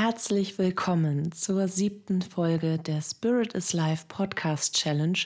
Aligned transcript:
Herzlich 0.00 0.58
willkommen 0.58 1.32
zur 1.32 1.66
siebten 1.66 2.22
Folge 2.22 2.78
der 2.78 3.02
Spirit 3.02 3.54
is 3.54 3.72
Life 3.72 4.04
Podcast 4.06 4.76
Challenge 4.76 5.18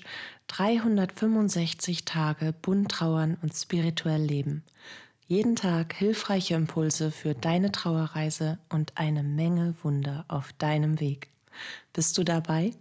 365 0.47 2.07
Tage 2.07 2.55
bunt 2.55 2.91
trauern 2.91 3.37
und 3.43 3.53
spirituell 3.53 4.23
leben. 4.23 4.65
Jeden 5.29 5.57
Tag 5.57 5.93
hilfreiche 5.93 6.55
Impulse 6.55 7.11
für 7.11 7.35
deine 7.35 7.71
Trauerreise 7.71 8.61
und 8.71 8.97
eine 8.97 9.23
Menge 9.23 9.75
Wunder 9.83 10.25
auf 10.29 10.55
deinem 10.55 11.01
Weg. 11.01 11.29
Bist 11.93 12.17
du 12.17 12.25
dabei? 12.25 12.73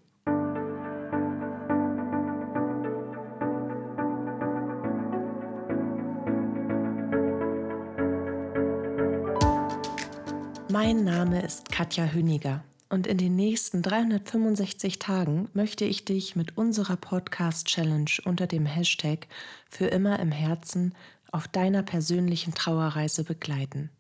Mein 10.84 11.04
Name 11.04 11.44
ist 11.44 11.72
Katja 11.72 12.06
Hüniger 12.06 12.64
und 12.90 13.06
in 13.06 13.20
den 13.20 13.36
nächsten 13.36 13.84
365 13.84 14.98
Tagen 14.98 15.48
möchte 15.54 15.86
ich 15.86 16.06
dich 16.06 16.36
mit 16.36 16.58
unserer 16.58 16.96
Podcast 16.96 17.68
Challenge 17.68 18.10
unter 18.26 18.48
dem 18.48 18.66
Hashtag 18.66 19.28
für 19.70 19.86
immer 19.86 20.20
im 20.20 20.32
Herzen 20.32 20.96
auf 21.32 21.48
deiner 21.48 21.84
persönlichen 21.84 22.56
Trauerreise 22.56 23.24
begleiten 23.24 23.92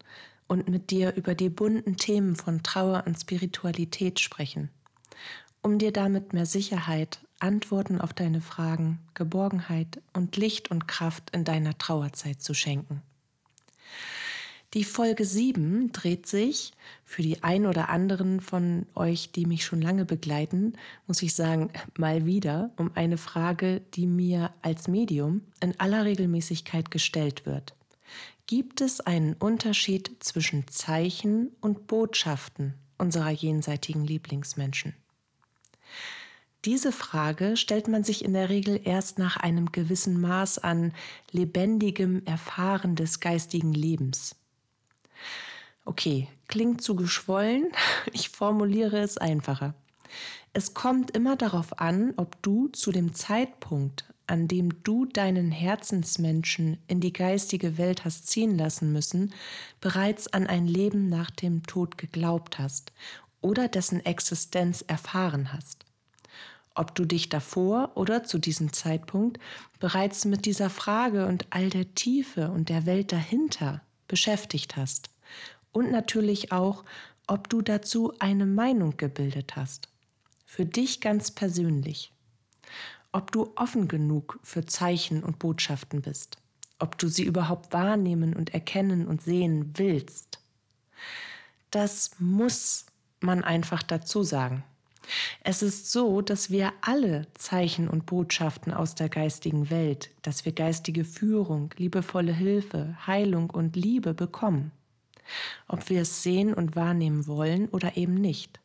und 0.47 0.69
mit 0.69 0.89
dir 0.89 1.13
über 1.13 1.35
die 1.35 1.49
bunten 1.49 1.97
Themen 1.97 2.35
von 2.35 2.63
Trauer 2.63 3.03
und 3.05 3.15
Spiritualität 3.15 4.19
sprechen, 4.19 4.71
um 5.61 5.77
dir 5.77 5.93
damit 5.93 6.33
mehr 6.33 6.47
Sicherheit, 6.47 7.19
Antworten 7.37 8.01
auf 8.01 8.11
deine 8.11 8.41
Fragen, 8.41 8.97
Geborgenheit 9.13 10.01
und 10.13 10.35
Licht 10.35 10.71
und 10.71 10.87
Kraft 10.87 11.29
in 11.29 11.43
deiner 11.43 11.77
Trauerzeit 11.77 12.41
zu 12.41 12.55
schenken. 12.55 13.03
Die 14.73 14.85
Folge 14.85 15.25
7 15.25 15.91
dreht 15.91 16.27
sich 16.27 16.71
für 17.03 17.21
die 17.21 17.43
ein 17.43 17.65
oder 17.65 17.89
anderen 17.89 18.39
von 18.39 18.85
euch, 18.95 19.33
die 19.33 19.45
mich 19.45 19.65
schon 19.65 19.81
lange 19.81 20.05
begleiten, 20.05 20.77
muss 21.07 21.21
ich 21.21 21.35
sagen, 21.35 21.71
mal 21.97 22.25
wieder 22.25 22.71
um 22.77 22.89
eine 22.95 23.17
Frage, 23.17 23.81
die 23.95 24.05
mir 24.05 24.53
als 24.61 24.87
Medium 24.87 25.41
in 25.59 25.77
aller 25.77 26.05
Regelmäßigkeit 26.05 26.89
gestellt 26.89 27.45
wird. 27.45 27.75
Gibt 28.47 28.79
es 28.79 29.01
einen 29.01 29.33
Unterschied 29.33 30.11
zwischen 30.19 30.65
Zeichen 30.69 31.51
und 31.59 31.87
Botschaften 31.87 32.75
unserer 32.97 33.31
jenseitigen 33.31 34.05
Lieblingsmenschen? 34.05 34.93
Diese 36.63 36.93
Frage 36.93 37.57
stellt 37.57 37.89
man 37.89 38.05
sich 38.05 38.23
in 38.23 38.33
der 38.33 38.47
Regel 38.47 38.79
erst 38.81 39.19
nach 39.19 39.35
einem 39.35 39.73
gewissen 39.73 40.21
Maß 40.21 40.59
an 40.59 40.93
lebendigem 41.31 42.23
Erfahren 42.25 42.95
des 42.95 43.19
geistigen 43.19 43.73
Lebens. 43.73 44.35
Okay, 45.85 46.27
klingt 46.47 46.81
zu 46.81 46.95
geschwollen. 46.95 47.71
Ich 48.13 48.29
formuliere 48.29 48.99
es 48.99 49.17
einfacher. 49.17 49.73
Es 50.53 50.73
kommt 50.73 51.11
immer 51.11 51.35
darauf 51.35 51.79
an, 51.79 52.13
ob 52.17 52.41
du 52.41 52.67
zu 52.69 52.91
dem 52.91 53.13
Zeitpunkt, 53.13 54.05
an 54.27 54.47
dem 54.47 54.83
du 54.83 55.05
deinen 55.05 55.51
Herzensmenschen 55.51 56.77
in 56.87 56.99
die 56.99 57.13
geistige 57.13 57.77
Welt 57.77 58.05
hast 58.05 58.27
ziehen 58.27 58.57
lassen 58.57 58.91
müssen, 58.91 59.33
bereits 59.79 60.27
an 60.27 60.47
ein 60.47 60.67
Leben 60.67 61.07
nach 61.07 61.31
dem 61.31 61.63
Tod 61.63 61.97
geglaubt 61.97 62.59
hast 62.59 62.91
oder 63.41 63.67
dessen 63.67 64.05
Existenz 64.05 64.81
erfahren 64.81 65.53
hast. 65.53 65.85
Ob 66.75 66.95
du 66.95 67.05
dich 67.05 67.29
davor 67.29 67.91
oder 67.95 68.23
zu 68.23 68.37
diesem 68.37 68.71
Zeitpunkt 68.73 69.39
bereits 69.79 70.25
mit 70.25 70.45
dieser 70.45 70.69
Frage 70.69 71.27
und 71.27 71.45
all 71.49 71.69
der 71.69 71.93
Tiefe 71.95 72.49
und 72.49 72.69
der 72.69 72.85
Welt 72.85 73.11
dahinter 73.11 73.81
beschäftigt 74.07 74.75
hast 74.75 75.10
und 75.71 75.91
natürlich 75.91 76.51
auch, 76.51 76.83
ob 77.27 77.49
du 77.49 77.61
dazu 77.61 78.13
eine 78.19 78.45
Meinung 78.45 78.97
gebildet 78.97 79.55
hast. 79.55 79.87
Für 80.45 80.65
dich 80.65 80.99
ganz 80.99 81.31
persönlich. 81.31 82.11
Ob 83.13 83.31
du 83.31 83.53
offen 83.55 83.87
genug 83.87 84.39
für 84.43 84.65
Zeichen 84.65 85.23
und 85.23 85.39
Botschaften 85.39 86.01
bist. 86.01 86.37
Ob 86.79 86.97
du 86.97 87.07
sie 87.07 87.23
überhaupt 87.23 87.73
wahrnehmen 87.73 88.33
und 88.33 88.53
erkennen 88.53 89.07
und 89.07 89.21
sehen 89.21 89.73
willst. 89.77 90.39
Das 91.69 92.11
muss 92.19 92.85
man 93.21 93.43
einfach 93.43 93.83
dazu 93.83 94.23
sagen. 94.23 94.63
Es 95.43 95.61
ist 95.61 95.91
so, 95.91 96.21
dass 96.21 96.49
wir 96.49 96.73
alle 96.81 97.27
Zeichen 97.33 97.87
und 97.87 98.05
Botschaften 98.05 98.73
aus 98.73 98.95
der 98.95 99.09
geistigen 99.09 99.69
Welt, 99.69 100.09
dass 100.21 100.45
wir 100.45 100.51
geistige 100.51 101.05
Führung, 101.05 101.73
liebevolle 101.77 102.33
Hilfe, 102.33 102.97
Heilung 103.07 103.49
und 103.49 103.75
Liebe 103.75 104.13
bekommen 104.13 104.71
ob 105.67 105.89
wir 105.89 106.01
es 106.01 106.23
sehen 106.23 106.53
und 106.53 106.75
wahrnehmen 106.75 107.27
wollen 107.27 107.69
oder 107.69 107.97
eben 107.97 108.15
nicht. 108.15 108.59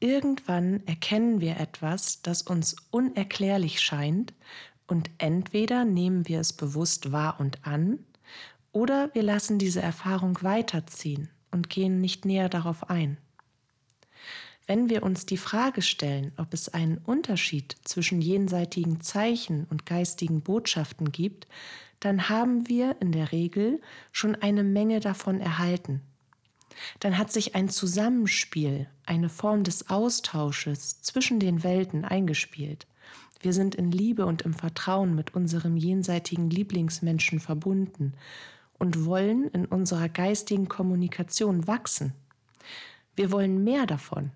Irgendwann 0.00 0.86
erkennen 0.86 1.40
wir 1.40 1.58
etwas, 1.58 2.22
das 2.22 2.42
uns 2.42 2.76
unerklärlich 2.90 3.80
scheint, 3.80 4.32
und 4.86 5.08
entweder 5.18 5.84
nehmen 5.84 6.26
wir 6.26 6.40
es 6.40 6.52
bewusst 6.52 7.12
wahr 7.12 7.38
und 7.38 7.64
an, 7.64 8.00
oder 8.72 9.14
wir 9.14 9.22
lassen 9.22 9.58
diese 9.58 9.80
Erfahrung 9.80 10.42
weiterziehen 10.42 11.30
und 11.52 11.70
gehen 11.70 12.00
nicht 12.00 12.24
näher 12.24 12.48
darauf 12.48 12.90
ein. 12.90 13.18
Wenn 14.70 14.88
wir 14.88 15.02
uns 15.02 15.26
die 15.26 15.36
Frage 15.36 15.82
stellen, 15.82 16.30
ob 16.36 16.54
es 16.54 16.68
einen 16.68 16.98
Unterschied 16.98 17.74
zwischen 17.82 18.22
jenseitigen 18.22 19.00
Zeichen 19.00 19.66
und 19.68 19.84
geistigen 19.84 20.42
Botschaften 20.42 21.10
gibt, 21.10 21.48
dann 21.98 22.28
haben 22.28 22.68
wir 22.68 22.94
in 23.00 23.10
der 23.10 23.32
Regel 23.32 23.80
schon 24.12 24.36
eine 24.36 24.62
Menge 24.62 25.00
davon 25.00 25.40
erhalten. 25.40 26.02
Dann 27.00 27.18
hat 27.18 27.32
sich 27.32 27.56
ein 27.56 27.68
Zusammenspiel, 27.68 28.86
eine 29.06 29.28
Form 29.28 29.64
des 29.64 29.90
Austausches 29.90 31.02
zwischen 31.02 31.40
den 31.40 31.64
Welten 31.64 32.04
eingespielt. 32.04 32.86
Wir 33.40 33.52
sind 33.52 33.74
in 33.74 33.90
Liebe 33.90 34.24
und 34.24 34.42
im 34.42 34.54
Vertrauen 34.54 35.16
mit 35.16 35.34
unserem 35.34 35.76
jenseitigen 35.76 36.48
Lieblingsmenschen 36.48 37.40
verbunden 37.40 38.12
und 38.78 39.04
wollen 39.04 39.48
in 39.48 39.66
unserer 39.66 40.08
geistigen 40.08 40.68
Kommunikation 40.68 41.66
wachsen. 41.66 42.12
Wir 43.16 43.32
wollen 43.32 43.64
mehr 43.64 43.86
davon, 43.86 44.30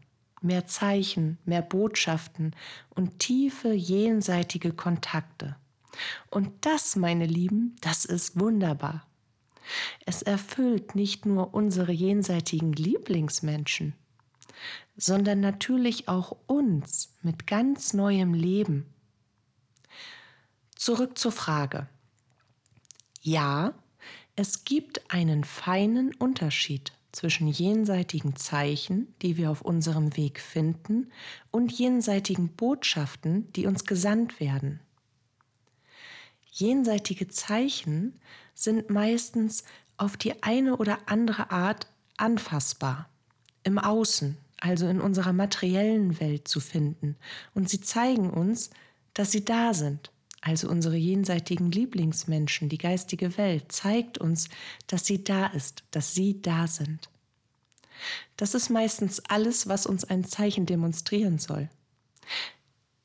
mehr 0.45 0.67
Zeichen, 0.67 1.39
mehr 1.45 1.63
Botschaften 1.63 2.55
und 2.91 3.19
tiefe 3.19 3.73
jenseitige 3.73 4.73
Kontakte. 4.73 5.57
Und 6.31 6.51
das, 6.61 6.97
meine 6.97 7.27
Lieben, 7.27 7.77
das 7.81 8.05
ist 8.05 8.39
wunderbar. 8.39 9.07
Es 10.05 10.23
erfüllt 10.23 10.95
nicht 10.95 11.27
nur 11.27 11.55
unsere 11.55 11.93
jenseitigen 11.93 12.73
Lieblingsmenschen, 12.73 13.95
sondern 14.97 15.41
natürlich 15.41 16.09
auch 16.09 16.37
uns 16.47 17.15
mit 17.23 17.47
ganz 17.47 17.95
neuem 17.95 18.35
Leben. 18.35 18.87
Zurück 20.77 21.17
zur 21.17 21.33
Frage. 21.33 21.89
Ja, 23.23 23.73
es 24.37 24.65
gibt 24.65 25.11
einen 25.11 25.45
feinen 25.45 26.15
Unterschied 26.15 26.93
zwischen 27.15 27.47
jenseitigen 27.47 28.37
Zeichen, 28.37 29.15
die 29.23 29.37
wir 29.37 29.51
auf 29.51 29.63
unserem 29.63 30.17
Weg 30.17 30.41
finden, 30.41 31.13
und 31.51 31.73
jenseitigen 31.73 32.49
Botschaften, 32.49 33.53
die 33.53 33.67
uns 33.67 33.85
gesandt 33.85 34.41
werden. 34.41 34.81
Jenseitige 36.51 37.29
Zeichen 37.29 38.19
sind 38.55 38.91
meistens 38.91 39.65
auf 39.97 40.17
die 40.17 40.43
eine 40.43 40.77
oder 40.77 40.99
andere 41.07 41.51
Art 41.51 41.87
anfassbar, 42.17 43.09
im 43.63 43.79
Außen, 43.79 44.37
also 44.61 44.87
in 44.89 45.01
unserer 45.01 45.33
materiellen 45.33 46.21
Welt 46.21 46.49
zu 46.49 46.61
finden, 46.61 47.17
und 47.55 47.69
sie 47.69 47.81
zeigen 47.81 48.31
uns, 48.31 48.71
dass 49.15 49.31
sie 49.31 49.45
da 49.45 49.75
sind. 49.75 50.11
Also 50.47 50.69
unsere 50.69 50.97
jenseitigen 50.97 51.71
Lieblingsmenschen, 51.71 52.69
die 52.69 52.77
geistige 52.77 53.39
Welt, 53.39 53.73
zeigt 53.73 54.19
uns, 54.19 54.51
dass 54.87 55.07
sie 55.07 55.25
da 55.25 55.47
ist, 55.47 55.85
dass 55.91 56.15
sie 56.15 56.43
da 56.43 56.67
sind. 56.67 57.09
Das 58.37 58.55
ist 58.55 58.69
meistens 58.69 59.21
alles, 59.21 59.69
was 59.69 59.87
uns 59.87 60.05
ein 60.05 60.23
Zeichen 60.23 60.67
demonstrieren 60.67 61.39
soll. 61.39 61.71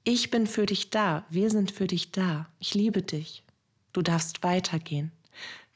Ich 0.03 0.31
bin 0.31 0.47
für 0.47 0.65
dich 0.65 0.89
da, 0.89 1.25
wir 1.29 1.49
sind 1.49 1.71
für 1.71 1.87
dich 1.87 2.11
da, 2.11 2.49
ich 2.59 2.73
liebe 2.73 3.03
dich, 3.03 3.45
du 3.93 4.01
darfst 4.01 4.43
weitergehen. 4.43 5.13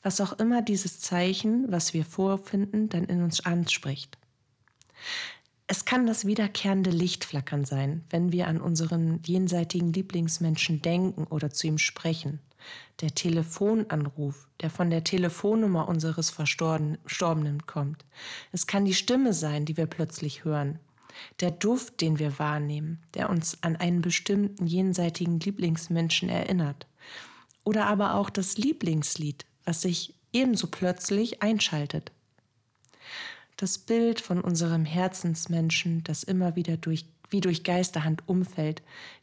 Was 0.01 0.19
auch 0.19 0.33
immer 0.33 0.61
dieses 0.61 0.99
Zeichen, 0.99 1.71
was 1.71 1.93
wir 1.93 2.03
vorfinden, 2.03 2.89
dann 2.89 3.05
in 3.05 3.23
uns 3.23 3.39
anspricht. 3.45 4.17
Es 5.73 5.85
kann 5.85 6.05
das 6.05 6.27
wiederkehrende 6.27 6.91
Lichtflackern 6.91 7.65
sein, 7.65 8.03
wenn 8.11 8.31
wir 8.31 8.47
an 8.47 8.61
unseren 8.61 9.23
jenseitigen 9.25 9.91
Lieblingsmenschen 9.91 10.83
denken 10.83 11.23
oder 11.23 11.49
zu 11.49 11.65
ihm 11.65 11.79
sprechen. 11.79 12.41
Der 13.01 13.15
Telefonanruf, 13.15 14.47
der 14.61 14.69
von 14.69 14.91
der 14.91 15.03
Telefonnummer 15.03 15.87
unseres 15.87 16.29
Verstorbenen 16.29 17.65
kommt. 17.65 18.05
Es 18.51 18.67
kann 18.67 18.85
die 18.85 18.93
Stimme 18.93 19.33
sein, 19.33 19.65
die 19.65 19.75
wir 19.75 19.87
plötzlich 19.87 20.45
hören 20.45 20.77
der 21.39 21.49
Duft, 21.49 22.01
den 22.01 22.19
wir 22.19 22.37
wahrnehmen, 22.37 23.01
der 23.15 23.31
uns 23.31 23.57
an 23.63 23.75
einen 23.75 24.01
bestimmten 24.01 24.67
jenseitigen 24.67 25.39
Lieblingsmenschen 25.39 26.29
erinnert. 26.29 26.85
Oder 27.63 27.87
aber 27.87 28.13
auch 28.13 28.29
das 28.29 28.59
Lieblingslied, 28.59 29.47
was 29.65 29.81
sich 29.81 30.13
ebenso 30.33 30.67
plötzlich 30.67 31.41
einschaltet. 31.41 32.11
Das 33.63 33.77
Bild 33.77 34.19
von 34.19 34.41
unserem 34.41 34.83
Herzensmenschen, 34.83 36.03
das 36.03 36.23
immer 36.23 36.57
wieder 36.57 36.75
durch, 36.75 37.05
wie 37.29 37.39
durch 37.39 37.63
Geisterhand 37.63 38.27
umfällt, 38.27 38.81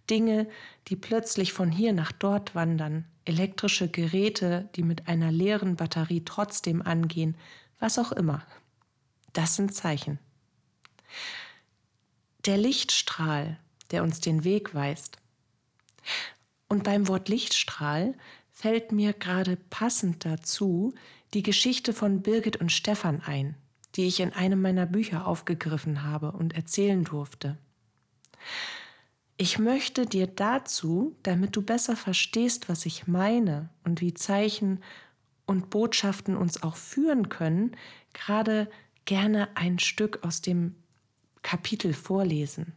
Dinge, 0.08 0.48
die 0.88 0.96
plötzlich 0.96 1.52
von 1.52 1.70
hier 1.70 1.92
nach 1.92 2.10
dort 2.10 2.54
wandern, 2.54 3.04
elektrische 3.26 3.88
Geräte, 3.88 4.70
die 4.76 4.82
mit 4.82 5.08
einer 5.08 5.31
leeren 5.31 5.76
Batterie 5.76 6.22
trotzdem 6.25 6.81
angehen, 6.81 7.37
was 7.81 7.98
auch 7.98 8.12
immer. 8.12 8.42
Das 9.34 9.56
sind 9.56 9.75
Zeichen. 9.75 10.19
Der 12.46 12.56
Lichtstrahl, 12.56 13.58
der 13.90 14.02
uns 14.02 14.20
den 14.20 14.43
Weg 14.43 14.75
weist. 14.75 15.19
Und 16.66 16.82
beim 16.82 17.08
Wort 17.08 17.28
Lichtstrahl 17.28 18.14
fällt 18.50 18.90
mir 18.90 19.12
gerade 19.12 19.58
passend 19.69 20.25
dazu 20.25 20.94
die 21.34 21.43
Geschichte 21.43 21.93
von 21.93 22.22
Birgit 22.22 22.56
und 22.56 22.72
Stefan 22.72 23.20
ein, 23.20 23.54
die 23.96 24.06
ich 24.06 24.20
in 24.20 24.32
einem 24.32 24.62
meiner 24.62 24.87
Bücher 24.87 25.26
aufgegriffen 25.26 26.04
habe 26.04 26.32
und 26.32 26.54
erzählen 26.54 27.04
durfte. 27.04 27.58
Ich 29.37 29.58
möchte 29.58 30.04
dir 30.06 30.26
dazu, 30.26 31.16
damit 31.22 31.56
du 31.56 31.62
besser 31.62 31.96
verstehst, 31.96 32.69
was 32.69 32.84
ich 32.84 33.06
meine 33.06 33.70
und 33.84 34.00
wie 34.00 34.12
Zeichen 34.12 34.82
und 35.46 35.70
Botschaften 35.70 36.37
uns 36.37 36.62
auch 36.62 36.76
führen 36.76 37.28
können, 37.28 37.75
gerade 38.12 38.70
gerne 39.06 39.48
ein 39.56 39.78
Stück 39.78 40.25
aus 40.25 40.43
dem 40.43 40.75
Kapitel 41.43 41.94
vorlesen. 41.94 42.75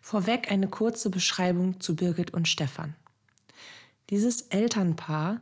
Vorweg 0.00 0.50
eine 0.50 0.68
kurze 0.68 1.10
Beschreibung 1.10 1.80
zu 1.80 1.96
Birgit 1.96 2.32
und 2.32 2.46
Stefan. 2.46 2.94
Dieses 4.10 4.42
Elternpaar 4.42 5.40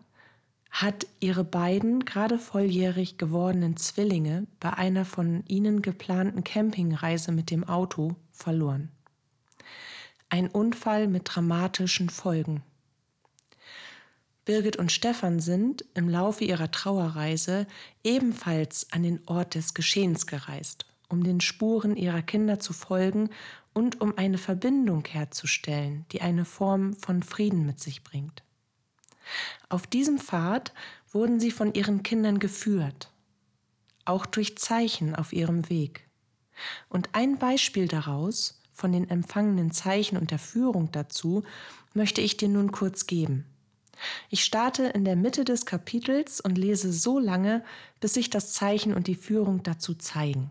hat 0.73 1.07
ihre 1.21 1.45
beiden 1.45 2.07
gerade 2.07 2.39
volljährig 2.39 3.19
gewordenen 3.19 3.77
Zwillinge 3.77 4.47
bei 4.59 4.73
einer 4.73 5.05
von 5.05 5.45
ihnen 5.47 5.83
geplanten 5.83 6.45
Campingreise 6.45 7.31
mit 7.31 7.51
dem 7.51 7.63
Auto 7.63 8.17
verloren. 8.31 8.91
Ein 10.31 10.49
Unfall 10.49 11.09
mit 11.09 11.25
dramatischen 11.27 12.09
Folgen. 12.09 12.63
Birgit 14.47 14.77
und 14.77 14.91
Stefan 14.91 15.41
sind 15.41 15.85
im 15.95 16.09
Laufe 16.09 16.43
ihrer 16.43 16.71
Trauerreise 16.71 17.67
ebenfalls 18.03 18.91
an 18.93 19.03
den 19.03 19.21
Ort 19.27 19.55
des 19.55 19.75
Geschehens 19.75 20.27
gereist, 20.27 20.87
um 21.11 21.23
den 21.23 21.43
Spuren 21.43 21.97
ihrer 21.97 22.23
Kinder 22.23 22.59
zu 22.59 22.73
folgen 22.73 23.29
und 23.75 24.01
um 24.01 24.17
eine 24.17 24.39
Verbindung 24.39 25.05
herzustellen, 25.05 26.07
die 26.13 26.23
eine 26.23 26.47
Form 26.47 26.95
von 26.95 27.23
Frieden 27.23 27.67
mit 27.67 27.79
sich 27.79 28.03
bringt. 28.03 28.43
Auf 29.69 29.87
diesem 29.87 30.19
Pfad 30.19 30.73
wurden 31.11 31.41
sie 31.41 31.51
von 31.51 31.75
ihren 31.75 32.03
Kindern 32.03 32.39
geführt, 32.39 33.11
auch 34.05 34.27
durch 34.27 34.59
Zeichen 34.59 35.15
auf 35.15 35.33
ihrem 35.33 35.69
Weg. 35.69 36.09
Und 36.89 37.11
ein 37.13 37.39
Beispiel 37.39 37.89
daraus, 37.89 38.61
von 38.73 38.93
den 38.93 39.09
empfangenen 39.09 39.71
Zeichen 39.71 40.17
und 40.17 40.31
der 40.31 40.39
Führung 40.39 40.91
dazu, 40.93 41.45
möchte 41.95 42.21
ich 42.21 42.37
dir 42.37 42.49
nun 42.49 42.73
kurz 42.73 43.07
geben. 43.07 43.47
Ich 44.31 44.45
starte 44.45 44.85
in 44.85 45.05
der 45.05 45.17
Mitte 45.17 45.45
des 45.45 45.67
Kapitels 45.67 46.41
und 46.41 46.59
lese 46.59 46.93
so 46.93 47.19
lange, 47.19 47.65
bis 48.01 48.15
sich 48.15 48.31
das 48.31 48.53
Zeichen 48.53 48.95
und 48.95 49.07
die 49.07 49.15
Führung 49.15 49.63
dazu 49.63 49.95
zeigen. 49.95 50.51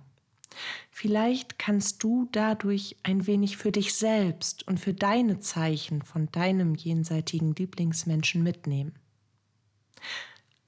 Vielleicht 0.89 1.57
kannst 1.57 2.03
du 2.03 2.27
dadurch 2.31 2.98
ein 3.03 3.25
wenig 3.27 3.57
für 3.57 3.71
dich 3.71 3.94
selbst 3.94 4.68
und 4.68 4.80
für 4.80 4.94
deine 4.94 5.39
Zeichen 5.39 6.01
von 6.01 6.31
deinem 6.31 6.75
jenseitigen 6.75 7.56
Lieblingsmenschen 7.56 8.44
mitnehmen. 8.44 8.94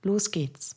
Los 0.01 0.31
geht's. 0.31 0.75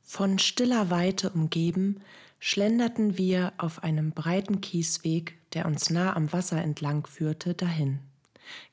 Von 0.00 0.38
stiller 0.38 0.90
Weite 0.90 1.30
umgeben, 1.30 2.00
schlenderten 2.38 3.16
wir 3.16 3.52
auf 3.56 3.82
einem 3.82 4.12
breiten 4.12 4.60
Kiesweg, 4.60 5.38
der 5.54 5.66
uns 5.66 5.90
nah 5.90 6.14
am 6.14 6.32
Wasser 6.32 6.60
entlang 6.60 7.06
führte, 7.06 7.54
dahin. 7.54 8.00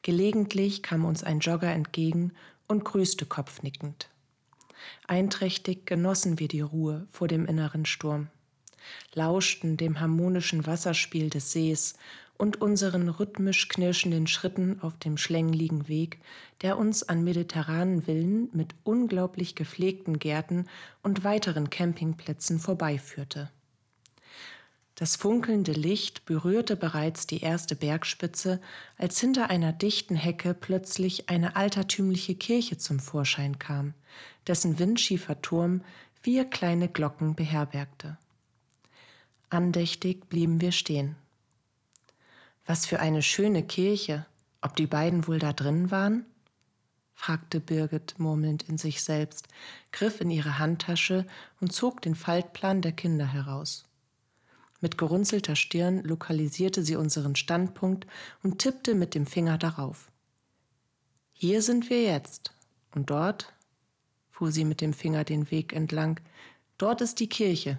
Gelegentlich 0.01 0.83
kam 0.83 1.05
uns 1.05 1.23
ein 1.23 1.39
Jogger 1.39 1.71
entgegen 1.71 2.33
und 2.67 2.83
grüßte 2.83 3.25
kopfnickend. 3.25 4.09
Einträchtig 5.07 5.85
genossen 5.85 6.39
wir 6.39 6.47
die 6.47 6.61
Ruhe 6.61 7.07
vor 7.11 7.27
dem 7.27 7.45
inneren 7.45 7.85
Sturm, 7.85 8.27
lauschten 9.13 9.77
dem 9.77 9.99
harmonischen 9.99 10.65
Wasserspiel 10.65 11.29
des 11.29 11.51
Sees 11.51 11.95
und 12.37 12.61
unseren 12.61 13.09
rhythmisch 13.09 13.67
knirschenden 13.67 14.25
Schritten 14.25 14.79
auf 14.81 14.97
dem 14.97 15.17
schlängligen 15.17 15.89
Weg, 15.89 16.19
der 16.61 16.77
uns 16.77 17.03
an 17.03 17.23
mediterranen 17.23 18.03
Villen 18.03 18.49
mit 18.53 18.75
unglaublich 18.83 19.55
gepflegten 19.55 20.19
Gärten 20.19 20.67
und 21.03 21.25
weiteren 21.25 21.69
Campingplätzen 21.69 22.59
vorbeiführte. 22.59 23.49
Das 24.99 25.15
funkelnde 25.15 25.71
Licht 25.71 26.25
berührte 26.25 26.75
bereits 26.75 27.25
die 27.25 27.39
erste 27.39 27.77
Bergspitze, 27.77 28.59
als 28.97 29.17
hinter 29.17 29.49
einer 29.49 29.71
dichten 29.71 30.17
Hecke 30.17 30.53
plötzlich 30.53 31.29
eine 31.29 31.55
altertümliche 31.55 32.35
Kirche 32.35 32.77
zum 32.77 32.99
Vorschein 32.99 33.57
kam, 33.59 33.93
dessen 34.45 34.77
windschiefer 34.77 35.41
Turm 35.41 35.85
vier 36.21 36.43
kleine 36.43 36.89
Glocken 36.89 37.33
beherbergte. 37.33 38.17
Andächtig 39.49 40.27
blieben 40.27 40.59
wir 40.59 40.73
stehen. 40.73 41.15
Was 42.65 42.85
für 42.85 42.99
eine 42.99 43.21
schöne 43.21 43.63
Kirche, 43.63 44.25
ob 44.59 44.75
die 44.75 44.87
beiden 44.87 45.27
wohl 45.27 45.39
da 45.39 45.53
drin 45.53 45.91
waren? 45.91 46.25
fragte 47.13 47.61
Birgit 47.61 48.19
murmelnd 48.19 48.63
in 48.63 48.77
sich 48.77 49.01
selbst, 49.01 49.47
griff 49.93 50.19
in 50.19 50.29
ihre 50.29 50.59
Handtasche 50.59 51.25
und 51.61 51.71
zog 51.71 52.01
den 52.01 52.15
Faltplan 52.15 52.81
der 52.81 52.91
Kinder 52.91 53.31
heraus. 53.31 53.88
Mit 54.81 54.97
gerunzelter 54.97 55.55
Stirn 55.55 56.03
lokalisierte 56.03 56.83
sie 56.83 56.95
unseren 56.95 57.35
Standpunkt 57.35 58.07
und 58.43 58.59
tippte 58.59 58.95
mit 58.95 59.13
dem 59.13 59.25
Finger 59.25 59.57
darauf. 59.57 60.11
Hier 61.33 61.61
sind 61.61 61.89
wir 61.89 62.03
jetzt. 62.03 62.53
Und 62.95 63.09
dort, 63.09 63.53
fuhr 64.29 64.51
sie 64.51 64.65
mit 64.65 64.81
dem 64.81 64.93
Finger 64.93 65.23
den 65.23 65.51
Weg 65.51 65.73
entlang, 65.73 66.19
dort 66.77 67.01
ist 67.01 67.19
die 67.19 67.29
Kirche. 67.29 67.77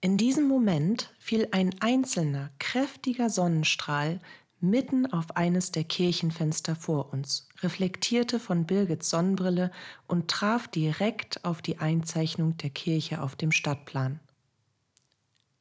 In 0.00 0.16
diesem 0.16 0.46
Moment 0.46 1.12
fiel 1.18 1.48
ein 1.52 1.74
einzelner, 1.80 2.50
kräftiger 2.58 3.30
Sonnenstrahl 3.30 4.20
mitten 4.60 5.06
auf 5.06 5.36
eines 5.36 5.72
der 5.72 5.84
Kirchenfenster 5.84 6.76
vor 6.76 7.12
uns, 7.12 7.48
reflektierte 7.62 8.38
von 8.38 8.66
Birgits 8.66 9.10
Sonnenbrille 9.10 9.70
und 10.06 10.28
traf 10.28 10.68
direkt 10.68 11.44
auf 11.44 11.62
die 11.62 11.78
Einzeichnung 11.78 12.56
der 12.58 12.70
Kirche 12.70 13.22
auf 13.22 13.36
dem 13.36 13.52
Stadtplan. 13.52 14.20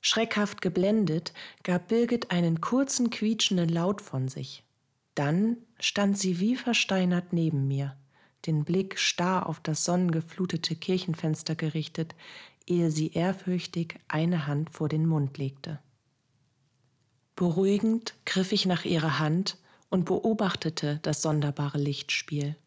Schreckhaft 0.06 0.62
geblendet 0.62 1.32
gab 1.64 1.88
Birgit 1.88 2.30
einen 2.30 2.60
kurzen 2.60 3.10
quietschenden 3.10 3.70
Laut 3.70 4.02
von 4.02 4.28
sich. 4.28 4.66
Dann 5.16 5.58
stand 5.80 6.18
sie 6.18 6.42
wie 6.42 6.58
versteinert 6.58 7.32
neben 7.32 7.70
mir, 7.70 7.96
den 8.46 8.66
Blick 8.66 9.00
starr 9.00 9.48
auf 9.48 9.62
das 9.62 9.86
sonnengeflutete 9.86 10.76
Kirchenfenster 10.76 11.56
gerichtet, 11.56 12.16
ehe 12.68 12.92
sie 12.92 13.14
ehrfürchtig 13.14 13.98
eine 14.10 14.46
Hand 14.46 14.72
vor 14.72 14.90
den 14.90 15.06
Mund 15.06 15.38
legte. 15.38 15.80
Beruhigend 17.38 18.14
griff 18.26 18.52
ich 18.52 18.66
nach 18.66 18.84
ihrer 18.84 19.20
Hand 19.20 19.58
und 19.90 20.04
beobachtete 20.04 21.00
das 21.02 21.22
sonderbare 21.22 21.78
Lichtspiel. 21.78 22.58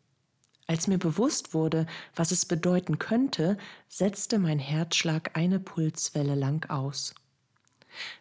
Als 0.67 0.87
mir 0.87 0.99
bewusst 0.99 1.53
wurde, 1.53 1.87
was 2.15 2.33
es 2.33 2.47
bedeuten 2.47 2.99
könnte, 2.99 3.59
setzte 3.89 4.39
mein 4.39 4.59
Herzschlag 4.59 5.37
eine 5.37 5.61
Pulswelle 5.61 6.35
lang 6.35 6.69
aus. 6.71 7.15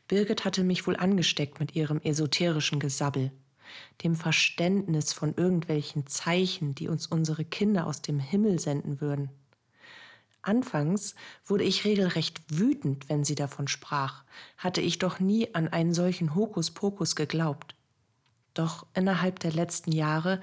Birgit 0.08 0.46
hatte 0.46 0.64
mich 0.64 0.88
wohl 0.88 0.96
angesteckt 0.96 1.60
mit 1.60 1.76
ihrem 1.76 2.00
esoterischen 2.02 2.80
Gesabbel, 2.80 3.32
dem 4.04 4.16
Verständnis 4.16 5.14
von 5.14 5.34
irgendwelchen 5.36 6.08
Zeichen, 6.08 6.76
die 6.76 6.88
uns 6.88 7.08
unsere 7.08 7.46
Kinder 7.46 7.88
aus 7.88 8.02
dem 8.02 8.20
Himmel 8.20 8.60
senden 8.60 9.02
würden. 9.02 9.30
Anfangs 10.42 11.16
wurde 11.46 11.64
ich 11.64 11.86
regelrecht 11.86 12.42
wütend, 12.50 13.10
wenn 13.10 13.24
sie 13.24 13.34
davon 13.34 13.68
sprach, 13.68 14.24
hatte 14.58 14.80
ich 14.80 15.00
doch 15.00 15.20
nie 15.20 15.54
an 15.56 15.68
einen 15.68 15.94
solchen 15.94 16.36
Hokuspokus 16.36 17.16
geglaubt. 17.16 17.76
Doch 18.54 18.86
innerhalb 18.94 19.40
der 19.40 19.52
letzten 19.52 19.92
Jahre 19.92 20.40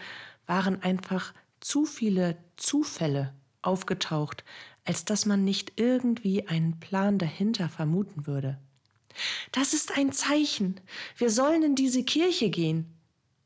waren 0.46 0.82
einfach 0.82 1.32
zu 1.60 1.84
viele 1.84 2.36
Zufälle 2.56 3.32
aufgetaucht, 3.62 4.44
als 4.84 5.04
dass 5.04 5.24
man 5.24 5.44
nicht 5.44 5.74
irgendwie 5.76 6.48
einen 6.48 6.80
Plan 6.80 7.18
dahinter 7.18 7.68
vermuten 7.68 8.26
würde. 8.26 8.58
Das 9.52 9.74
ist 9.74 9.96
ein 9.96 10.12
Zeichen. 10.12 10.80
Wir 11.16 11.30
sollen 11.30 11.62
in 11.62 11.74
diese 11.74 12.04
Kirche 12.04 12.50
gehen, 12.50 12.86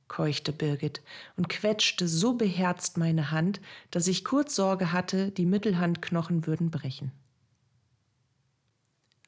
keuchte 0.09 0.53
Birgit 0.53 1.03
und 1.37 1.49
quetschte 1.49 2.09
so 2.09 2.35
beherzt 2.35 2.97
meine 2.97 3.31
Hand, 3.31 3.61
dass 3.91 4.07
ich 4.07 4.25
kurz 4.25 4.55
Sorge 4.55 4.93
hatte, 4.93 5.31
die 5.31 5.47
Mittelhandknochen 5.47 6.47
würden 6.47 6.71
brechen. 6.71 7.13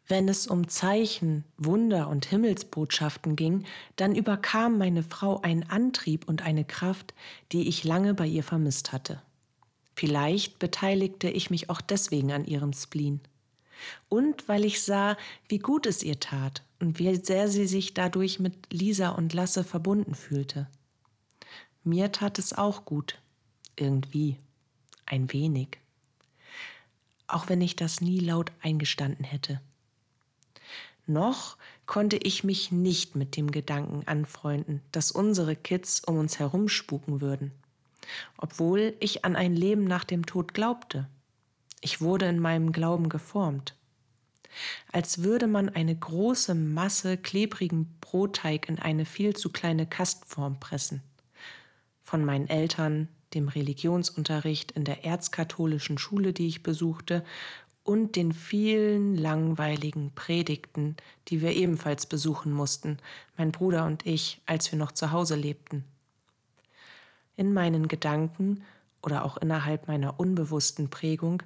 Wenn 0.09 0.26
es 0.26 0.47
um 0.47 0.68
Zeichen, 0.68 1.45
Wunder 1.59 2.09
und 2.09 2.25
Himmelsbotschaften 2.25 3.37
ging, 3.37 3.64
dann 3.97 4.14
überkam 4.14 4.78
meine 4.78 5.02
Frau 5.02 5.42
ein 5.42 5.68
Antrieb 5.68 6.26
und 6.26 6.42
eine 6.42 6.64
Kraft, 6.64 7.12
die 7.52 7.68
ich 7.68 7.85
lange 7.85 8.14
bei 8.14 8.26
ihr 8.26 8.42
vermisst 8.42 8.92
hatte. 8.92 9.21
Vielleicht 9.95 10.59
beteiligte 10.59 11.28
ich 11.28 11.50
mich 11.50 11.68
auch 11.68 11.83
deswegen 11.83 12.33
an 12.33 12.47
ihrem 12.47 12.73
Spleen. 12.73 13.21
Und 14.08 14.49
weil 14.49 14.64
ich 14.64 14.82
sah, 14.82 15.16
wie 15.49 15.58
gut 15.58 15.87
es 15.87 16.02
ihr 16.02 16.20
tat 16.20 16.62
und 16.80 16.99
wie 16.99 17.14
sehr 17.16 17.49
sie 17.49 17.66
sich 17.66 17.94
dadurch 17.94 18.40
mit 18.40 18.73
Lisa 18.73 19.11
und 19.11 19.32
Lasse 19.32 19.64
verbunden 19.64 20.14
fühlte. 20.14 20.68
Mir 21.85 22.12
tat 22.12 22.38
es 22.38 22.52
auch 22.52 22.85
gut. 22.85 23.18
Irgendwie. 23.76 24.37
Ein 25.06 25.32
wenig. 25.32 25.78
Auch 27.26 27.49
wenn 27.49 27.61
ich 27.61 27.76
das 27.76 28.00
nie 28.00 28.20
laut 28.20 28.52
eingestanden 28.61 29.25
hätte. 29.25 29.61
Noch 31.06 31.56
konnte 31.87 32.18
ich 32.18 32.44
mich 32.44 32.70
nicht 32.70 33.16
mit 33.16 33.37
dem 33.37 33.50
Gedanken 33.50 34.06
anfreunden, 34.06 34.82
dass 34.92 35.11
unsere 35.11 35.56
Kids 35.56 36.04
um 36.04 36.18
uns 36.18 36.38
herum 36.38 36.68
spuken 36.68 37.23
würden, 37.23 37.52
obwohl 38.37 38.94
ich 39.00 39.25
an 39.25 39.35
ein 39.35 39.56
Leben 39.56 39.85
nach 39.85 40.04
dem 40.04 40.26
Tod 40.26 40.52
glaubte. 40.52 41.08
Ich 41.80 42.00
wurde 42.00 42.26
in 42.26 42.40
meinem 42.40 42.73
Glauben 42.73 43.08
geformt. 43.08 43.75
Als 44.92 45.23
würde 45.23 45.47
man 45.47 45.68
eine 45.68 45.94
große 45.94 46.54
Masse 46.54 47.16
klebrigen 47.16 47.97
Brotteig 48.00 48.68
in 48.68 48.78
eine 48.78 49.04
viel 49.04 49.37
zu 49.37 49.50
kleine 49.50 49.87
Kastform 49.87 50.58
pressen. 50.58 51.02
Von 52.02 52.25
meinen 52.25 52.49
Eltern, 52.49 53.08
dem 53.35 53.49
Religionsunterricht 53.49 54.73
in 54.73 54.85
der 54.85 55.04
erzkatholischen 55.04 55.99
Schule, 55.99 56.32
die 56.32 56.49
ich 56.49 56.62
besuchte, 56.62 57.25
und 57.85 58.16
den 58.16 58.32
vielen 58.32 59.16
langweiligen 59.16 60.12
Predigten, 60.14 60.97
die 61.28 61.40
wir 61.40 61.54
ebenfalls 61.54 62.04
besuchen 62.04 62.52
mussten, 62.52 62.99
mein 63.37 63.50
Bruder 63.50 63.87
und 63.87 64.04
ich, 64.06 64.42
als 64.44 64.70
wir 64.70 64.78
noch 64.78 64.92
zu 64.92 65.11
Hause 65.11 65.37
lebten. 65.37 65.85
In 67.37 67.54
meinen 67.54 67.88
Gedanken 67.88 68.62
oder 69.02 69.25
auch 69.25 69.37
innerhalb 69.37 69.88
meiner 69.88 70.19
unbewussten 70.19 70.90
Prägung 70.90 71.43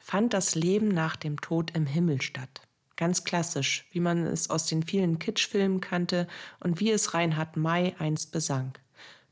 fand 0.00 0.32
das 0.32 0.54
Leben 0.54 0.88
nach 0.88 1.16
dem 1.16 1.40
Tod 1.40 1.72
im 1.76 1.86
Himmel 1.86 2.22
statt. 2.22 2.62
Ganz 2.96 3.24
klassisch, 3.24 3.86
wie 3.92 4.00
man 4.00 4.26
es 4.26 4.50
aus 4.50 4.66
den 4.66 4.82
vielen 4.82 5.18
Kitschfilmen 5.18 5.80
kannte 5.80 6.26
und 6.60 6.80
wie 6.80 6.90
es 6.90 7.14
Reinhard 7.14 7.56
May 7.56 7.94
einst 7.98 8.32
besang. 8.32 8.72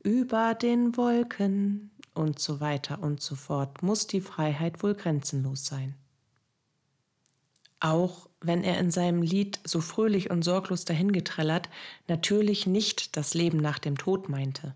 Über 0.03 0.53
den 0.53 0.95
Wolken 0.95 1.91
und 2.13 2.39
so 2.39 2.59
weiter 2.59 3.01
und 3.03 3.21
so 3.21 3.35
fort 3.35 3.83
muss 3.83 4.07
die 4.07 4.21
Freiheit 4.21 4.83
wohl 4.83 4.95
grenzenlos 4.95 5.65
sein. 5.65 5.95
Auch 7.79 8.29
wenn 8.41 8.63
er 8.63 8.79
in 8.79 8.89
seinem 8.89 9.21
Lied 9.21 9.59
so 9.63 9.81
fröhlich 9.81 10.29
und 10.29 10.43
sorglos 10.43 10.85
dahingetrellert 10.85 11.69
natürlich 12.07 12.67
nicht 12.67 13.17
das 13.17 13.33
Leben 13.33 13.57
nach 13.57 13.79
dem 13.79 13.97
Tod 13.97 14.29
meinte. 14.29 14.75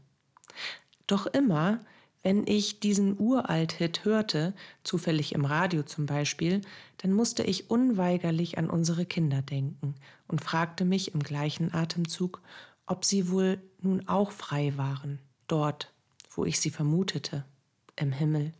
Doch 1.07 1.25
immer, 1.27 1.79
wenn 2.23 2.45
ich 2.45 2.79
diesen 2.79 3.19
Uralt-Hit 3.19 4.05
hörte, 4.05 4.53
zufällig 4.83 5.33
im 5.33 5.45
Radio 5.45 5.83
zum 5.83 6.05
Beispiel, 6.05 6.61
dann 6.97 7.13
musste 7.13 7.43
ich 7.43 7.69
unweigerlich 7.69 8.57
an 8.57 8.69
unsere 8.69 9.05
Kinder 9.05 9.41
denken 9.41 9.95
und 10.27 10.41
fragte 10.41 10.85
mich 10.85 11.13
im 11.13 11.23
gleichen 11.23 11.73
Atemzug, 11.73 12.41
ob 12.85 13.05
sie 13.05 13.29
wohl 13.29 13.59
nun 13.79 14.07
auch 14.07 14.31
frei 14.31 14.73
waren, 14.77 15.19
dort, 15.47 15.91
wo 16.29 16.45
ich 16.45 16.59
sie 16.59 16.69
vermutete, 16.69 17.43
im 17.95 18.11
Himmel. 18.11 18.53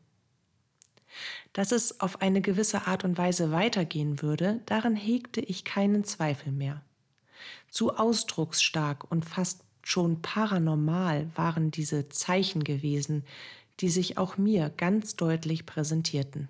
Dass 1.54 1.72
es 1.72 2.00
auf 2.00 2.22
eine 2.22 2.42
gewisse 2.42 2.88
Art 2.88 3.04
und 3.04 3.18
Weise 3.18 3.52
weitergehen 3.52 4.22
würde, 4.22 4.62
daran 4.66 4.96
hegte 4.96 5.42
ich 5.42 5.66
keinen 5.66 6.04
Zweifel 6.04 6.52
mehr. 6.52 6.82
Zu 7.70 7.96
ausdrucksstark 7.98 9.10
und 9.12 9.26
fast 9.26 9.64
schon 9.82 10.22
paranormal 10.22 11.30
waren 11.36 11.72
diese 11.72 12.10
Zeichen 12.10 12.64
gewesen, 12.64 13.24
die 13.80 13.90
sich 13.90 14.18
auch 14.18 14.38
mir 14.38 14.70
ganz 14.70 15.16
deutlich 15.16 15.66
präsentierten. 15.66 16.50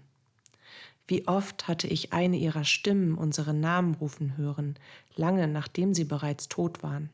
Wie 1.07 1.27
oft 1.27 1.67
hatte 1.67 1.87
ich 1.87 2.13
eine 2.13 2.37
ihrer 2.37 2.63
Stimmen 2.63 3.15
unsere 3.15 3.53
Namen 3.53 3.95
rufen 3.95 4.37
hören, 4.37 4.75
lange 5.15 5.47
nachdem 5.47 5.93
sie 5.93 6.05
bereits 6.05 6.47
tot 6.47 6.83
waren. 6.83 7.09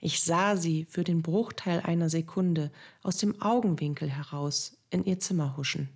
Ich 0.00 0.22
sah 0.22 0.56
sie 0.56 0.84
für 0.84 1.04
den 1.04 1.22
Bruchteil 1.22 1.80
einer 1.80 2.08
Sekunde 2.08 2.70
aus 3.02 3.16
dem 3.16 3.40
Augenwinkel 3.40 4.08
heraus 4.08 4.76
in 4.90 5.04
ihr 5.04 5.18
Zimmer 5.18 5.56
huschen. 5.56 5.88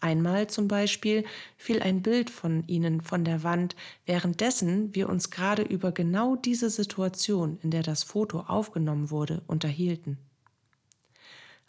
Einmal 0.00 0.48
zum 0.48 0.68
Beispiel 0.68 1.24
fiel 1.56 1.82
ein 1.82 2.02
Bild 2.02 2.30
von 2.30 2.66
ihnen 2.66 3.00
von 3.00 3.24
der 3.24 3.42
Wand, 3.42 3.76
währenddessen 4.04 4.94
wir 4.94 5.08
uns 5.08 5.30
gerade 5.30 5.62
über 5.62 5.92
genau 5.92 6.36
diese 6.36 6.70
Situation, 6.70 7.58
in 7.62 7.70
der 7.70 7.82
das 7.82 8.02
Foto 8.02 8.40
aufgenommen 8.40 9.10
wurde, 9.10 9.42
unterhielten. 9.46 10.18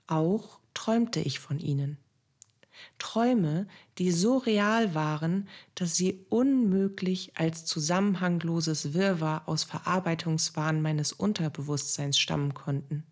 Auch 0.08 0.60
träumte 0.74 1.20
ich 1.20 1.40
von 1.40 1.60
ihnen. 1.60 1.98
Träume, 3.00 3.68
die 3.98 4.12
so 4.12 4.38
real 4.38 4.94
waren, 4.94 5.48
dass 5.76 5.96
sie 5.96 6.26
unmöglich 6.30 7.32
als 7.36 7.66
zusammenhangloses 7.66 8.94
Wirrwarr 8.94 9.48
aus 9.48 9.64
Verarbeitungswahn 9.64 10.82
meines 10.82 11.14
Unterbewusstseins 11.14 12.18
stammen 12.18 12.54
konnten. 12.54 13.04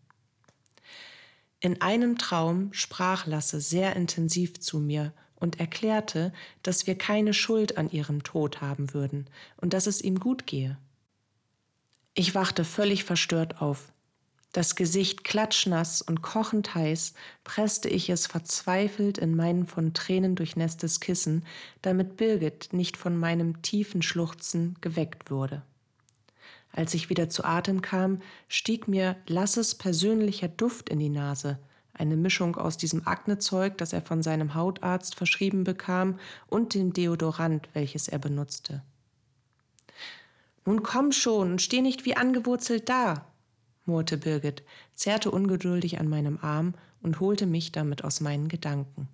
In 1.65 1.81
einem 1.81 2.19
Traum 2.19 2.71
sprach 2.73 3.25
Lasse 3.25 3.59
sehr 3.59 3.95
intensiv 3.95 4.59
zu 4.59 4.77
mir 4.77 5.13
und 5.33 5.59
erklärte, 5.59 6.31
dass 6.61 6.85
wir 6.85 6.95
keine 6.95 7.33
Schuld 7.33 7.79
an 7.79 7.89
ihrem 7.89 8.21
Tod 8.21 8.61
haben 8.61 8.93
würden 8.93 9.25
und 9.57 9.73
dass 9.73 9.87
es 9.87 9.99
ihm 9.99 10.19
gut 10.19 10.45
gehe. 10.45 10.77
Ich 12.13 12.35
wachte 12.35 12.65
völlig 12.65 13.03
verstört 13.03 13.63
auf. 13.63 13.91
Das 14.51 14.75
Gesicht 14.75 15.23
klatschnass 15.23 16.03
und 16.03 16.21
kochend 16.21 16.75
heiß 16.75 17.15
presste 17.43 17.89
ich 17.89 18.11
es 18.11 18.27
verzweifelt 18.27 19.17
in 19.17 19.35
mein 19.35 19.65
von 19.65 19.95
Tränen 19.95 20.35
durchnässtes 20.35 20.99
Kissen, 20.99 21.43
damit 21.81 22.15
Birgit 22.15 22.73
nicht 22.73 22.95
von 22.95 23.17
meinem 23.17 23.63
tiefen 23.63 24.03
Schluchzen 24.03 24.75
geweckt 24.81 25.31
wurde. 25.31 25.63
Als 26.75 26.93
ich 26.93 27.09
wieder 27.09 27.29
zu 27.29 27.45
Atem 27.45 27.81
kam, 27.81 28.21
stieg 28.49 28.89
mir 28.89 29.15
Lasses 29.27 29.75
persönlicher 29.75 30.49
Duft 30.49 30.89
in 30.89 30.99
die 30.99 31.09
Nase, 31.09 31.57
eine 31.93 32.17
Mischung 32.17 32.57
aus 32.57 32.75
diesem 32.75 33.07
Aknezeug, 33.07 33.77
das 33.77 33.93
er 33.93 34.01
von 34.01 34.21
seinem 34.21 34.55
Hautarzt 34.55 35.15
verschrieben 35.15 35.63
bekam, 35.63 36.19
und 36.47 36.73
dem 36.73 36.91
Deodorant, 36.91 37.69
welches 37.71 38.09
er 38.09 38.19
benutzte. 38.19 38.83
Nun 40.65 40.83
komm 40.83 41.13
schon 41.13 41.51
und 41.53 41.61
steh 41.61 41.81
nicht 41.81 42.03
wie 42.03 42.17
angewurzelt 42.17 42.89
da, 42.89 43.25
murrte 43.85 44.17
Birgit, 44.17 44.61
zerrte 44.93 45.31
ungeduldig 45.31 46.01
an 46.01 46.09
meinem 46.09 46.39
Arm 46.41 46.73
und 47.01 47.21
holte 47.21 47.45
mich 47.45 47.71
damit 47.71 48.03
aus 48.03 48.19
meinen 48.19 48.49
Gedanken. 48.49 49.07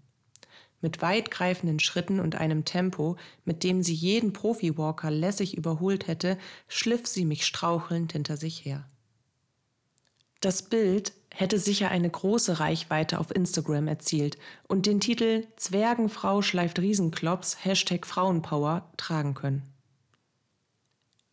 Mit 0.81 1.01
weitgreifenden 1.01 1.79
Schritten 1.79 2.19
und 2.19 2.35
einem 2.35 2.65
Tempo, 2.65 3.15
mit 3.45 3.63
dem 3.63 3.83
sie 3.83 3.93
jeden 3.93 4.33
Profi-Walker 4.33 5.11
lässig 5.11 5.55
überholt 5.55 6.07
hätte, 6.07 6.38
schliff 6.67 7.05
sie 7.07 7.25
mich 7.25 7.45
strauchelnd 7.45 8.13
hinter 8.13 8.35
sich 8.35 8.65
her. 8.65 8.85
Das 10.41 10.63
Bild 10.63 11.13
hätte 11.33 11.59
sicher 11.59 11.89
eine 11.89 12.09
große 12.09 12.59
Reichweite 12.59 13.19
auf 13.19 13.33
Instagram 13.33 13.88
erzielt 13.88 14.38
und 14.67 14.88
den 14.88 15.00
Titel 15.00 15.45
Zwergenfrau 15.55 16.41
schleift 16.41 16.79
Riesenklops 16.79 17.63
Hashtag 17.63 18.07
Frauenpower 18.07 18.91
tragen 18.97 19.35
können. 19.35 19.61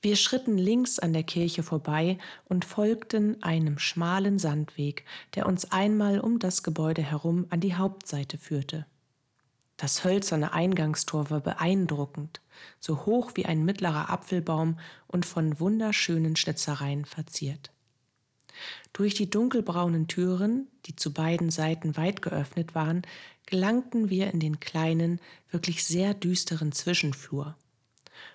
Wir 0.00 0.14
schritten 0.14 0.58
links 0.58 1.00
an 1.00 1.12
der 1.12 1.24
Kirche 1.24 1.64
vorbei 1.64 2.18
und 2.44 2.64
folgten 2.64 3.42
einem 3.42 3.78
schmalen 3.78 4.38
Sandweg, 4.38 5.04
der 5.34 5.46
uns 5.46 5.72
einmal 5.72 6.20
um 6.20 6.38
das 6.38 6.62
Gebäude 6.62 7.02
herum 7.02 7.46
an 7.50 7.60
die 7.60 7.74
Hauptseite 7.74 8.38
führte. 8.38 8.86
Das 9.78 10.04
hölzerne 10.04 10.52
Eingangstor 10.52 11.30
war 11.30 11.40
beeindruckend, 11.40 12.40
so 12.80 13.06
hoch 13.06 13.30
wie 13.36 13.46
ein 13.46 13.64
mittlerer 13.64 14.10
Apfelbaum 14.10 14.78
und 15.06 15.24
von 15.24 15.60
wunderschönen 15.60 16.34
Schnitzereien 16.34 17.04
verziert. 17.04 17.70
Durch 18.92 19.14
die 19.14 19.30
dunkelbraunen 19.30 20.08
Türen, 20.08 20.66
die 20.86 20.96
zu 20.96 21.12
beiden 21.14 21.50
Seiten 21.50 21.96
weit 21.96 22.22
geöffnet 22.22 22.74
waren, 22.74 23.02
gelangten 23.46 24.10
wir 24.10 24.32
in 24.32 24.40
den 24.40 24.58
kleinen, 24.58 25.20
wirklich 25.48 25.84
sehr 25.84 26.12
düsteren 26.12 26.72
Zwischenflur. 26.72 27.56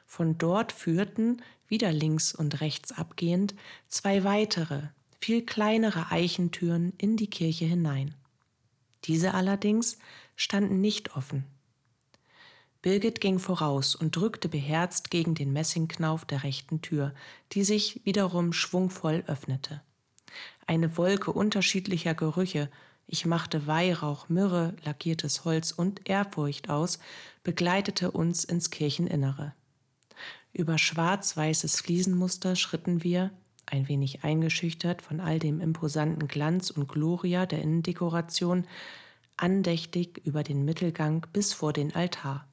Von 0.05 0.37
dort 0.37 0.71
führten, 0.71 1.41
wieder 1.67 1.91
links 1.91 2.33
und 2.33 2.61
rechts 2.61 2.93
abgehend, 2.93 3.53
zwei 3.89 4.23
weitere, 4.23 4.83
viel 5.19 5.45
kleinere 5.45 6.09
Eichentüren 6.09 6.93
in 6.97 7.17
die 7.17 7.29
Kirche 7.29 7.65
hinein. 7.65 8.15
Diese 9.05 9.33
allerdings 9.33 9.97
standen 10.35 10.81
nicht 10.81 11.15
offen. 11.15 11.45
Birgit 12.81 13.21
ging 13.21 13.39
voraus 13.39 13.95
und 13.95 14.15
drückte 14.15 14.49
beherzt 14.49 15.09
gegen 15.09 15.35
den 15.35 15.53
Messingknauf 15.53 16.25
der 16.25 16.43
rechten 16.43 16.81
Tür, 16.81 17.13
die 17.53 17.63
sich 17.63 18.01
wiederum 18.03 18.51
schwungvoll 18.51 19.23
öffnete. 19.27 19.81
Eine 20.67 20.97
Wolke 20.97 21.31
unterschiedlicher 21.31 22.13
Gerüche, 22.13 22.69
ich 23.07 23.25
machte 23.25 23.67
Weihrauch, 23.67 24.27
Myrrhe, 24.27 24.75
lackiertes 24.83 25.45
Holz 25.45 25.71
und 25.71 26.09
Ehrfurcht 26.09 26.69
aus, 26.69 26.99
begleitete 27.43 28.11
uns 28.11 28.43
ins 28.43 28.69
Kircheninnere. 28.69 29.53
Über 30.51 30.77
schwarz-weißes 30.77 31.81
Fliesenmuster 31.81 32.55
schritten 32.55 33.03
wir, 33.03 33.31
ein 33.65 33.87
wenig 33.87 34.23
eingeschüchtert 34.23 35.01
von 35.01 35.19
all 35.19 35.39
dem 35.39 35.61
imposanten 35.61 36.27
Glanz 36.27 36.69
und 36.69 36.87
Gloria 36.87 37.45
der 37.45 37.61
Innendekoration, 37.61 38.67
andächtig 39.37 40.21
über 40.25 40.43
den 40.43 40.65
Mittelgang 40.65 41.25
bis 41.33 41.53
vor 41.53 41.73
den 41.73 41.95
Altar. 41.95 42.47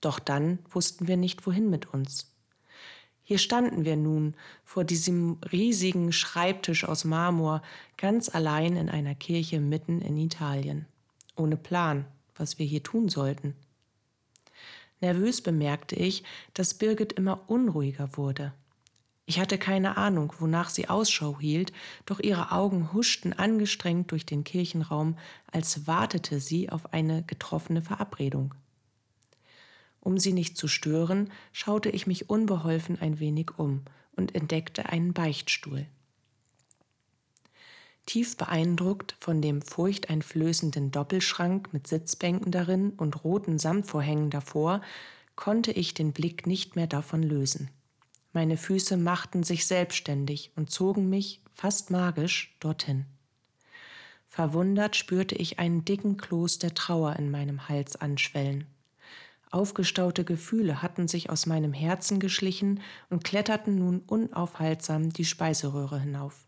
Doch 0.00 0.18
dann 0.18 0.58
wussten 0.70 1.08
wir 1.08 1.16
nicht, 1.16 1.46
wohin 1.46 1.70
mit 1.70 1.92
uns. 1.92 2.30
Hier 3.22 3.38
standen 3.38 3.84
wir 3.84 3.96
nun 3.96 4.34
vor 4.64 4.82
diesem 4.82 5.38
riesigen 5.52 6.12
Schreibtisch 6.12 6.84
aus 6.84 7.04
Marmor, 7.04 7.62
ganz 7.96 8.28
allein 8.28 8.76
in 8.76 8.88
einer 8.88 9.14
Kirche 9.14 9.60
mitten 9.60 10.00
in 10.00 10.16
Italien, 10.16 10.86
ohne 11.36 11.56
Plan, 11.56 12.06
was 12.34 12.58
wir 12.58 12.66
hier 12.66 12.82
tun 12.82 13.08
sollten. 13.08 13.54
Nervös 15.00 15.42
bemerkte 15.42 15.94
ich, 15.96 16.24
dass 16.54 16.74
Birgit 16.74 17.12
immer 17.12 17.48
unruhiger 17.48 18.16
wurde. 18.16 18.52
Ich 19.30 19.38
hatte 19.38 19.58
keine 19.58 19.96
Ahnung, 19.96 20.32
wonach 20.40 20.70
sie 20.70 20.88
Ausschau 20.88 21.38
hielt, 21.38 21.72
doch 22.04 22.18
ihre 22.18 22.50
Augen 22.50 22.92
huschten 22.92 23.32
angestrengt 23.32 24.10
durch 24.10 24.26
den 24.26 24.42
Kirchenraum, 24.42 25.16
als 25.52 25.86
wartete 25.86 26.40
sie 26.40 26.68
auf 26.68 26.92
eine 26.92 27.22
getroffene 27.22 27.80
Verabredung. 27.80 28.56
Um 30.00 30.18
sie 30.18 30.32
nicht 30.32 30.56
zu 30.56 30.66
stören, 30.66 31.30
schaute 31.52 31.90
ich 31.90 32.08
mich 32.08 32.28
unbeholfen 32.28 33.00
ein 33.00 33.20
wenig 33.20 33.56
um 33.56 33.82
und 34.16 34.34
entdeckte 34.34 34.88
einen 34.88 35.12
Beichtstuhl. 35.12 35.86
Tief 38.06 38.36
beeindruckt 38.36 39.14
von 39.20 39.40
dem 39.40 39.62
furchteinflößenden 39.62 40.90
Doppelschrank 40.90 41.72
mit 41.72 41.86
Sitzbänken 41.86 42.50
darin 42.50 42.94
und 42.96 43.22
roten 43.22 43.60
Samtvorhängen 43.60 44.30
davor, 44.30 44.80
konnte 45.36 45.70
ich 45.70 45.94
den 45.94 46.12
Blick 46.12 46.48
nicht 46.48 46.74
mehr 46.74 46.88
davon 46.88 47.22
lösen. 47.22 47.70
Meine 48.32 48.56
Füße 48.56 48.96
machten 48.96 49.42
sich 49.42 49.66
selbstständig 49.66 50.52
und 50.56 50.70
zogen 50.70 51.08
mich, 51.08 51.42
fast 51.52 51.90
magisch, 51.90 52.56
dorthin. 52.60 53.06
Verwundert 54.28 54.94
spürte 54.94 55.34
ich 55.34 55.58
einen 55.58 55.84
dicken 55.84 56.16
Kloß 56.16 56.60
der 56.60 56.74
Trauer 56.74 57.16
in 57.16 57.30
meinem 57.30 57.68
Hals 57.68 57.96
anschwellen. 57.96 58.66
Aufgestaute 59.50 60.24
Gefühle 60.24 60.80
hatten 60.80 61.08
sich 61.08 61.28
aus 61.28 61.46
meinem 61.46 61.72
Herzen 61.72 62.20
geschlichen 62.20 62.80
und 63.08 63.24
kletterten 63.24 63.74
nun 63.74 63.98
unaufhaltsam 64.06 65.12
die 65.12 65.24
Speiseröhre 65.24 65.98
hinauf. 65.98 66.46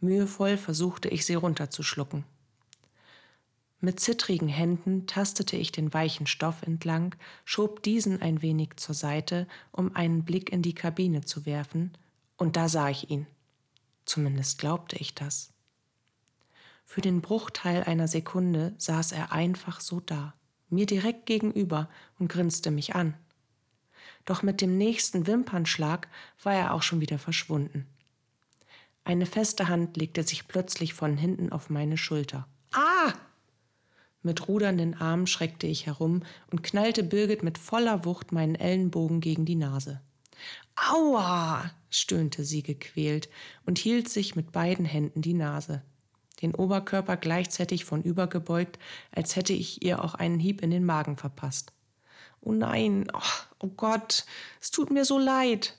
Mühevoll 0.00 0.56
versuchte 0.56 1.08
ich 1.08 1.24
sie 1.24 1.34
runterzuschlucken. 1.34 2.24
Mit 3.80 4.00
zittrigen 4.00 4.48
Händen 4.48 5.06
tastete 5.06 5.56
ich 5.56 5.70
den 5.70 5.94
weichen 5.94 6.26
Stoff 6.26 6.62
entlang, 6.62 7.14
schob 7.44 7.82
diesen 7.84 8.20
ein 8.20 8.42
wenig 8.42 8.70
zur 8.76 8.94
Seite, 8.94 9.46
um 9.70 9.94
einen 9.94 10.24
Blick 10.24 10.50
in 10.50 10.62
die 10.62 10.74
Kabine 10.74 11.24
zu 11.24 11.46
werfen, 11.46 11.96
und 12.36 12.56
da 12.56 12.68
sah 12.68 12.88
ich 12.88 13.10
ihn. 13.10 13.26
Zumindest 14.04 14.58
glaubte 14.58 14.96
ich 14.96 15.14
das. 15.14 15.52
Für 16.84 17.02
den 17.02 17.20
Bruchteil 17.20 17.84
einer 17.84 18.08
Sekunde 18.08 18.74
saß 18.78 19.12
er 19.12 19.30
einfach 19.30 19.80
so 19.80 20.00
da, 20.00 20.34
mir 20.70 20.86
direkt 20.86 21.26
gegenüber 21.26 21.88
und 22.18 22.28
grinste 22.28 22.72
mich 22.72 22.96
an. 22.96 23.14
Doch 24.24 24.42
mit 24.42 24.60
dem 24.60 24.76
nächsten 24.76 25.26
Wimpernschlag 25.26 26.08
war 26.42 26.54
er 26.54 26.74
auch 26.74 26.82
schon 26.82 27.00
wieder 27.00 27.18
verschwunden. 27.18 27.86
Eine 29.04 29.26
feste 29.26 29.68
Hand 29.68 29.96
legte 29.96 30.22
sich 30.22 30.48
plötzlich 30.48 30.94
von 30.94 31.16
hinten 31.16 31.52
auf 31.52 31.70
meine 31.70 31.96
Schulter. 31.96 32.48
Ah! 32.72 33.12
Mit 34.22 34.48
rudernden 34.48 34.94
Armen 34.94 35.26
schreckte 35.26 35.66
ich 35.66 35.86
herum 35.86 36.22
und 36.50 36.62
knallte 36.62 37.02
Birgit 37.04 37.42
mit 37.42 37.56
voller 37.56 38.04
Wucht 38.04 38.32
meinen 38.32 38.56
Ellenbogen 38.56 39.20
gegen 39.20 39.44
die 39.44 39.54
Nase. 39.54 40.00
Aua! 40.76 41.70
stöhnte 41.90 42.44
sie 42.44 42.62
gequält 42.62 43.28
und 43.64 43.78
hielt 43.78 44.08
sich 44.08 44.36
mit 44.36 44.52
beiden 44.52 44.84
Händen 44.84 45.22
die 45.22 45.34
Nase. 45.34 45.82
Den 46.42 46.54
Oberkörper 46.54 47.16
gleichzeitig 47.16 47.84
von 47.84 48.02
übergebeugt, 48.02 48.78
als 49.10 49.36
hätte 49.36 49.52
ich 49.52 49.82
ihr 49.82 50.04
auch 50.04 50.14
einen 50.14 50.38
Hieb 50.38 50.62
in 50.62 50.70
den 50.70 50.84
Magen 50.84 51.16
verpasst. 51.16 51.72
Oh 52.40 52.52
nein, 52.52 53.10
oh, 53.12 53.20
oh 53.60 53.68
Gott, 53.68 54.24
es 54.60 54.70
tut 54.70 54.90
mir 54.90 55.04
so 55.04 55.18
leid, 55.18 55.76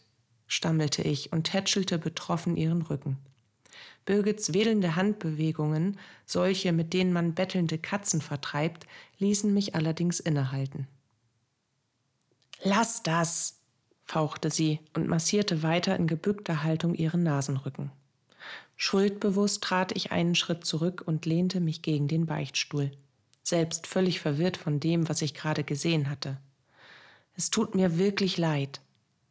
stammelte 0.48 1.02
ich 1.04 1.32
und 1.32 1.46
tätschelte 1.46 1.98
betroffen 1.98 2.58
ihren 2.58 2.82
Rücken. 2.82 3.18
Birgits 4.10 4.56
wedelnde 4.56 4.96
Handbewegungen, 4.96 6.00
solche, 6.26 6.72
mit 6.72 6.94
denen 6.94 7.14
man 7.14 7.36
bettelnde 7.36 7.78
Katzen 7.78 8.22
vertreibt, 8.22 8.88
ließen 9.20 9.54
mich 9.54 9.76
allerdings 9.76 10.20
innehalten. 10.20 10.88
Lass 12.64 13.04
das, 13.04 13.60
fauchte 14.06 14.50
sie 14.50 14.80
und 14.96 15.08
massierte 15.08 15.62
weiter 15.62 15.96
in 15.96 16.08
gebückter 16.08 16.64
Haltung 16.64 16.96
ihren 16.96 17.22
Nasenrücken. 17.22 17.92
Schuldbewusst 18.78 19.62
trat 19.62 19.96
ich 19.96 20.12
einen 20.12 20.34
Schritt 20.34 20.66
zurück 20.66 21.04
und 21.06 21.28
lehnte 21.28 21.60
mich 21.60 21.84
gegen 21.84 22.08
den 22.08 22.26
Beichtstuhl, 22.26 22.90
selbst 23.44 23.86
völlig 23.86 24.22
verwirrt 24.22 24.58
von 24.58 24.80
dem, 24.80 25.08
was 25.08 25.22
ich 25.22 25.36
gerade 25.36 25.64
gesehen 25.64 26.10
hatte. 26.10 26.38
Es 27.36 27.52
tut 27.52 27.76
mir 27.76 28.00
wirklich 28.00 28.40
leid, 28.40 28.82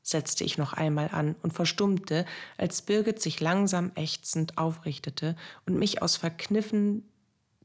setzte 0.08 0.44
ich 0.44 0.58
noch 0.58 0.72
einmal 0.72 1.08
an 1.12 1.36
und 1.42 1.52
verstummte, 1.52 2.24
als 2.56 2.82
Birgit 2.82 3.20
sich 3.20 3.40
langsam 3.40 3.92
ächzend 3.94 4.58
aufrichtete 4.58 5.36
und 5.66 5.78
mich 5.78 6.02
aus 6.02 6.16
verkniffen 6.16 7.08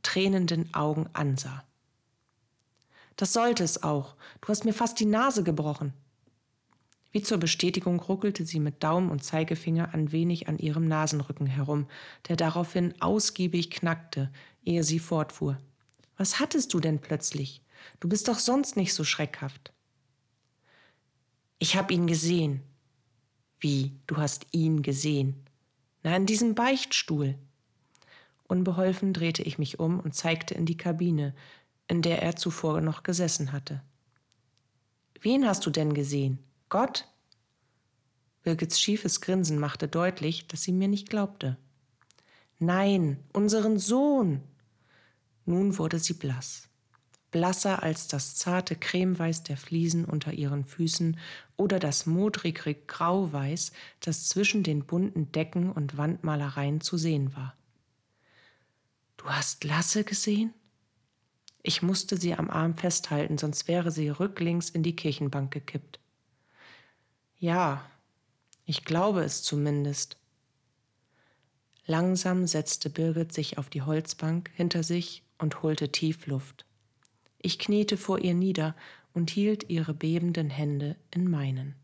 tränenden 0.02 0.74
Augen 0.74 1.10
ansah. 1.14 1.64
Das 3.16 3.34
sollte 3.34 3.64
es 3.64 3.84
auch. 3.84 4.16
Du 4.42 4.50
hast 4.50 4.66
mir 4.66 4.74
fast 4.74 5.00
die 5.00 5.06
Nase 5.06 5.44
gebrochen. 5.44 5.94
Wie 7.12 7.22
zur 7.22 7.38
Bestätigung 7.38 8.00
ruckelte 8.00 8.44
sie 8.44 8.60
mit 8.60 8.84
Daumen 8.84 9.12
und 9.12 9.24
Zeigefinger 9.24 9.94
ein 9.94 10.12
wenig 10.12 10.48
an 10.48 10.58
ihrem 10.58 10.88
Nasenrücken 10.88 11.46
herum, 11.46 11.88
der 12.28 12.36
daraufhin 12.36 13.00
ausgiebig 13.02 13.70
knackte, 13.70 14.32
ehe 14.66 14.84
sie 14.84 15.00
fortfuhr. 15.00 15.60
Was 16.18 16.40
hattest 16.40 16.74
du 16.74 16.80
denn 16.80 17.00
plötzlich? 17.00 17.62
Du 18.00 18.10
bist 18.10 18.28
doch 18.28 18.40
sonst 18.40 18.78
nicht 18.78 18.96
so 18.96 19.04
schreckhaft. 19.04 19.74
Ich 21.64 21.78
habe 21.78 21.94
ihn 21.94 22.08
gesehen. 22.08 22.62
Wie, 23.58 23.94
du 24.06 24.18
hast 24.18 24.48
ihn 24.52 24.82
gesehen? 24.82 25.46
Na, 26.02 26.14
in 26.14 26.26
diesem 26.26 26.56
Beichtstuhl. 26.56 27.38
Unbeholfen 28.50 29.14
drehte 29.14 29.44
ich 29.44 29.60
mich 29.60 29.80
um 29.80 30.02
und 30.02 30.14
zeigte 30.14 30.56
in 30.56 30.66
die 30.66 30.76
Kabine, 30.76 31.34
in 31.88 32.02
der 32.02 32.22
er 32.22 32.36
zuvor 32.36 32.82
noch 32.82 33.04
gesessen 33.04 33.54
hatte. 33.54 33.82
Wen 35.22 35.48
hast 35.48 35.66
du 35.66 35.70
denn 35.70 35.94
gesehen? 35.94 36.40
Gott? 36.68 37.08
Birgits 38.42 38.78
schiefes 38.78 39.22
Grinsen 39.22 39.58
machte 39.58 39.88
deutlich, 39.88 40.50
dass 40.50 40.64
sie 40.64 40.74
mir 40.74 40.90
nicht 40.90 41.10
glaubte. 41.10 41.56
Nein, 42.60 43.24
unseren 43.32 43.80
Sohn. 43.80 44.42
Nun 45.46 45.78
wurde 45.78 46.00
sie 46.00 46.16
blass 46.16 46.68
blasser 47.34 47.84
als 47.84 48.08
das 48.08 48.36
zarte 48.36 48.76
Cremeweiß 48.78 49.44
der 49.44 49.58
Fliesen 49.58 50.06
unter 50.06 50.32
ihren 50.32 50.64
Füßen 50.64 51.20
oder 51.58 51.80
das 51.80 52.06
modrige 52.06 52.76
Grauweiß, 52.76 53.74
das 54.00 54.30
zwischen 54.30 54.64
den 54.64 54.86
bunten 54.86 55.32
Decken 55.34 55.72
und 55.72 55.98
Wandmalereien 55.98 56.80
zu 56.80 56.96
sehen 56.96 57.36
war. 57.36 57.56
Du 59.18 59.26
hast 59.26 59.64
Lasse 59.64 60.04
gesehen? 60.04 60.54
Ich 61.64 61.82
musste 61.82 62.18
sie 62.18 62.36
am 62.36 62.50
Arm 62.50 62.78
festhalten, 62.78 63.38
sonst 63.38 63.68
wäre 63.68 63.90
sie 63.90 64.10
rücklings 64.10 64.70
in 64.70 64.84
die 64.84 64.96
Kirchenbank 64.96 65.52
gekippt. 65.52 66.00
Ja, 67.40 67.84
ich 68.66 68.86
glaube 68.86 69.24
es 69.24 69.42
zumindest. 69.42 70.18
Langsam 71.88 72.46
setzte 72.46 72.92
Birgit 72.92 73.34
sich 73.34 73.58
auf 73.58 73.70
die 73.70 73.82
Holzbank 73.82 74.52
hinter 74.54 74.84
sich 74.84 75.24
und 75.40 75.64
holte 75.64 75.92
tief 75.92 76.28
Luft. 76.28 76.66
Ich 77.44 77.60
kniete 77.60 77.98
vor 77.98 78.20
ihr 78.20 78.34
nieder 78.34 78.74
und 79.14 79.30
hielt 79.30 79.70
ihre 79.70 79.94
bebenden 79.94 80.50
Hände 80.50 80.96
in 81.12 81.30
meinen. 81.30 81.76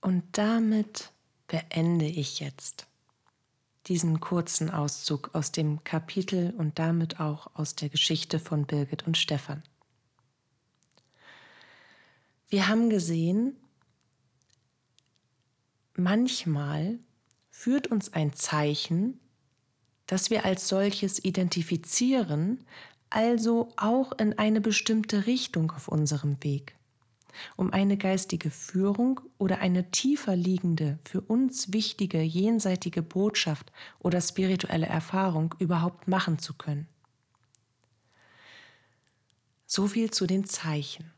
Und 0.00 0.24
damit 0.32 1.12
beende 1.46 2.06
ich 2.06 2.40
jetzt 2.40 2.86
diesen 3.88 4.20
kurzen 4.20 4.70
Auszug 4.70 5.34
aus 5.34 5.52
dem 5.52 5.84
Kapitel 5.84 6.54
und 6.56 6.78
damit 6.78 7.20
auch 7.20 7.54
aus 7.54 7.74
der 7.74 7.90
Geschichte 7.90 8.38
von 8.38 8.66
Birgit 8.66 9.06
und 9.06 9.18
Stefan. 9.18 9.62
Wir 12.48 12.68
haben 12.68 12.88
gesehen, 12.88 13.54
manchmal 15.94 16.98
führt 17.50 17.88
uns 17.88 18.14
ein 18.14 18.32
Zeichen, 18.32 19.20
das 20.06 20.30
wir 20.30 20.46
als 20.46 20.68
solches 20.68 21.22
identifizieren, 21.22 22.64
also 23.10 23.72
auch 23.76 24.12
in 24.18 24.38
eine 24.38 24.60
bestimmte 24.60 25.26
Richtung 25.26 25.72
auf 25.72 25.88
unserem 25.88 26.42
Weg. 26.42 26.76
Um 27.56 27.72
eine 27.72 27.96
geistige 27.96 28.50
Führung 28.50 29.20
oder 29.38 29.58
eine 29.58 29.90
tiefer 29.90 30.36
liegende, 30.36 30.98
für 31.04 31.20
uns 31.20 31.72
wichtige 31.72 32.20
jenseitige 32.22 33.02
Botschaft 33.02 33.72
oder 33.98 34.20
spirituelle 34.20 34.86
Erfahrung 34.86 35.54
überhaupt 35.58 36.08
machen 36.08 36.38
zu 36.38 36.54
können. 36.54 36.86
So 39.66 39.86
viel 39.86 40.10
zu 40.10 40.26
den 40.26 40.44
Zeichen. 40.44 41.12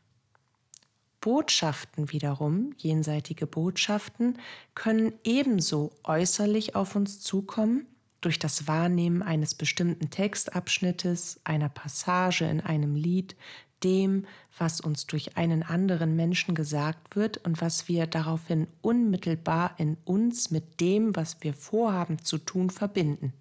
Botschaften 1.19 2.11
wiederum, 2.11 2.73
jenseitige 2.77 3.47
Botschaften, 3.47 4.37
können 4.75 5.13
ebenso 5.23 5.91
äußerlich 6.03 6.75
auf 6.75 6.95
uns 6.95 7.21
zukommen 7.21 7.87
durch 8.25 8.39
das 8.39 8.67
Wahrnehmen 8.67 9.21
eines 9.21 9.53
bestimmten 9.55 10.09
Textabschnittes, 10.09 11.39
einer 11.43 11.69
Passage 11.69 12.45
in 12.45 12.61
einem 12.61 12.95
Lied, 12.95 13.35
dem, 13.83 14.25
was 14.57 14.81
uns 14.81 15.07
durch 15.07 15.37
einen 15.37 15.63
anderen 15.63 16.15
Menschen 16.15 16.55
gesagt 16.55 17.15
wird 17.15 17.37
und 17.37 17.61
was 17.61 17.87
wir 17.87 18.07
daraufhin 18.07 18.67
unmittelbar 18.81 19.75
in 19.77 19.97
uns 20.05 20.51
mit 20.51 20.79
dem, 20.79 21.15
was 21.15 21.37
wir 21.41 21.53
vorhaben 21.53 22.19
zu 22.23 22.37
tun, 22.37 22.69
verbinden. 22.69 23.33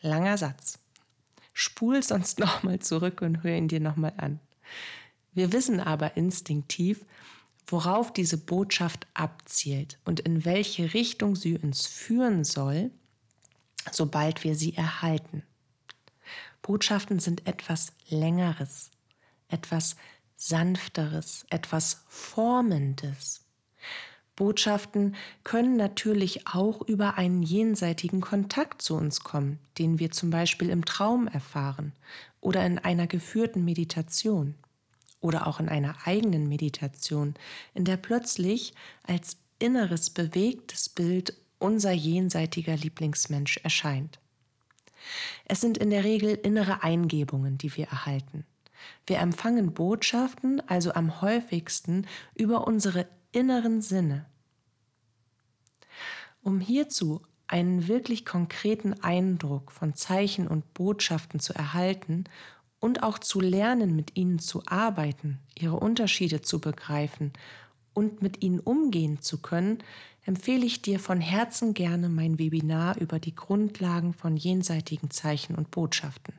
Langer 0.00 0.38
Satz. 0.38 0.78
Spul 1.52 2.02
sonst 2.02 2.38
nochmal 2.38 2.78
zurück 2.78 3.20
und 3.22 3.42
hör 3.42 3.56
ihn 3.56 3.68
dir 3.68 3.80
nochmal 3.80 4.12
an. 4.16 4.38
Wir 5.32 5.52
wissen 5.52 5.80
aber 5.80 6.16
instinktiv, 6.16 7.04
worauf 7.66 8.12
diese 8.12 8.38
Botschaft 8.38 9.06
abzielt 9.14 9.98
und 10.04 10.20
in 10.20 10.44
welche 10.44 10.94
Richtung 10.94 11.36
sie 11.36 11.58
uns 11.58 11.86
führen 11.86 12.44
soll, 12.44 12.90
sobald 13.90 14.44
wir 14.44 14.54
sie 14.54 14.74
erhalten. 14.74 15.42
Botschaften 16.62 17.18
sind 17.18 17.46
etwas 17.46 17.92
Längeres, 18.08 18.90
etwas 19.48 19.96
Sanfteres, 20.36 21.46
etwas 21.50 22.04
Formendes. 22.08 23.44
Botschaften 24.36 25.16
können 25.42 25.76
natürlich 25.76 26.46
auch 26.46 26.82
über 26.82 27.18
einen 27.18 27.42
jenseitigen 27.42 28.20
Kontakt 28.20 28.82
zu 28.82 28.94
uns 28.94 29.20
kommen, 29.20 29.58
den 29.78 29.98
wir 29.98 30.12
zum 30.12 30.30
Beispiel 30.30 30.70
im 30.70 30.84
Traum 30.84 31.26
erfahren 31.26 31.92
oder 32.40 32.64
in 32.64 32.78
einer 32.78 33.08
geführten 33.08 33.64
Meditation 33.64 34.54
oder 35.20 35.48
auch 35.48 35.58
in 35.58 35.68
einer 35.68 35.96
eigenen 36.04 36.48
Meditation, 36.48 37.34
in 37.74 37.84
der 37.84 37.96
plötzlich 37.96 38.74
als 39.02 39.38
inneres 39.58 40.10
bewegtes 40.10 40.88
Bild 40.88 41.34
unser 41.58 41.92
jenseitiger 41.92 42.76
Lieblingsmensch 42.76 43.58
erscheint. 43.58 44.18
Es 45.44 45.60
sind 45.60 45.78
in 45.78 45.90
der 45.90 46.04
Regel 46.04 46.34
innere 46.34 46.82
Eingebungen, 46.82 47.58
die 47.58 47.74
wir 47.76 47.86
erhalten. 47.86 48.44
Wir 49.06 49.18
empfangen 49.18 49.72
Botschaften 49.72 50.62
also 50.68 50.92
am 50.92 51.20
häufigsten 51.20 52.06
über 52.34 52.66
unsere 52.66 53.06
inneren 53.32 53.80
Sinne. 53.80 54.26
Um 56.42 56.60
hierzu 56.60 57.22
einen 57.46 57.88
wirklich 57.88 58.24
konkreten 58.24 59.02
Eindruck 59.02 59.72
von 59.72 59.94
Zeichen 59.94 60.46
und 60.46 60.74
Botschaften 60.74 61.40
zu 61.40 61.54
erhalten 61.54 62.24
und 62.78 63.02
auch 63.02 63.18
zu 63.18 63.40
lernen, 63.40 63.96
mit 63.96 64.16
ihnen 64.16 64.38
zu 64.38 64.62
arbeiten, 64.66 65.38
ihre 65.58 65.76
Unterschiede 65.76 66.42
zu 66.42 66.60
begreifen 66.60 67.32
und 67.94 68.22
mit 68.22 68.42
ihnen 68.42 68.60
umgehen 68.60 69.20
zu 69.20 69.38
können, 69.38 69.78
empfehle 70.28 70.66
ich 70.66 70.82
dir 70.82 71.00
von 71.00 71.22
Herzen 71.22 71.72
gerne 71.72 72.10
mein 72.10 72.38
Webinar 72.38 72.98
über 72.98 73.18
die 73.18 73.34
Grundlagen 73.34 74.12
von 74.12 74.36
jenseitigen 74.36 75.10
Zeichen 75.10 75.54
und 75.54 75.70
Botschaften. 75.70 76.34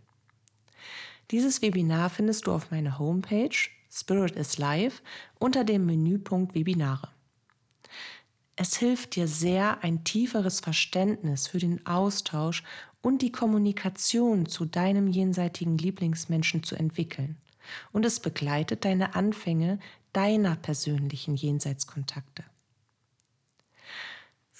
Dieses 1.31 1.63
Webinar 1.63 2.11
findest 2.11 2.45
du 2.45 2.51
auf 2.51 2.69
meiner 2.69 2.99
Homepage 2.99 3.49
Spirit 3.91 4.35
is 4.35 4.59
Live 4.59 5.01
unter 5.39 5.63
dem 5.63 5.87
Menüpunkt 5.87 6.53
Webinare. 6.53 7.09
Es 8.55 8.77
hilft 8.77 9.15
dir 9.15 9.27
sehr, 9.27 9.83
ein 9.83 10.03
tieferes 10.03 10.59
Verständnis 10.59 11.47
für 11.47 11.57
den 11.57 11.83
Austausch 11.87 12.63
und 13.01 13.23
die 13.23 13.31
Kommunikation 13.31 14.45
zu 14.45 14.65
deinem 14.65 15.07
jenseitigen 15.07 15.79
Lieblingsmenschen 15.79 16.61
zu 16.61 16.75
entwickeln. 16.75 17.37
Und 17.91 18.05
es 18.05 18.19
begleitet 18.19 18.85
deine 18.85 19.15
Anfänge 19.15 19.79
deiner 20.13 20.57
persönlichen 20.57 21.35
Jenseitskontakte. 21.35 22.43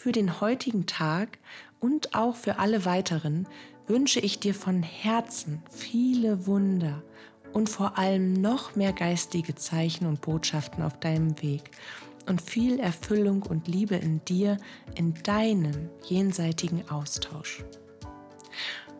Für 0.01 0.13
den 0.13 0.39
heutigen 0.39 0.85
Tag 0.85 1.39
und 1.81 2.15
auch 2.15 2.37
für 2.37 2.57
alle 2.57 2.85
weiteren 2.85 3.49
wünsche 3.85 4.21
ich 4.21 4.39
dir 4.39 4.53
von 4.53 4.81
Herzen 4.81 5.61
viele 5.69 6.47
Wunder 6.47 7.03
und 7.51 7.69
vor 7.69 7.97
allem 7.97 8.31
noch 8.31 8.77
mehr 8.77 8.93
geistige 8.93 9.55
Zeichen 9.55 10.07
und 10.07 10.21
Botschaften 10.21 10.83
auf 10.83 11.01
deinem 11.01 11.41
Weg 11.41 11.71
und 12.27 12.41
viel 12.41 12.79
Erfüllung 12.79 13.41
und 13.41 13.67
Liebe 13.67 13.95
in 13.97 14.23
dir, 14.23 14.57
in 14.95 15.15
deinem 15.23 15.89
jenseitigen 16.05 16.89
Austausch. 16.89 17.65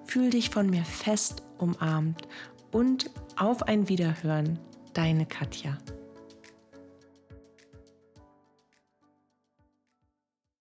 Fühl 0.04 0.32
dich 0.32 0.50
von 0.50 0.70
mir 0.70 0.84
fest 0.84 1.44
umarmt 1.60 2.28
und 2.74 3.10
auf 3.38 3.64
ein 3.64 3.88
Wiederhören, 3.88 4.60
deine 4.94 5.26
Katja. 5.26 5.78